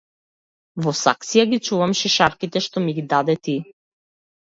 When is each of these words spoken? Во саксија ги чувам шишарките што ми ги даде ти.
Во 0.85 0.93
саксија 1.01 1.45
ги 1.53 1.61
чувам 1.69 1.95
шишарките 2.01 2.65
што 2.71 2.87
ми 2.89 2.99
ги 2.99 3.09
даде 3.15 3.41
ти. 3.49 3.61